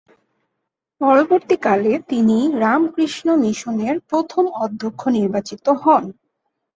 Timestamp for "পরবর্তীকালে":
1.01-1.91